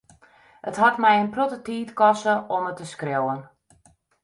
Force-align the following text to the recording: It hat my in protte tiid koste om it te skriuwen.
It 0.69 0.77
hat 0.81 0.97
my 1.03 1.13
in 1.21 1.29
protte 1.35 1.59
tiid 1.67 1.89
koste 1.99 2.33
om 2.55 2.63
it 2.71 2.75
te 2.79 2.85
skriuwen. 2.93 3.41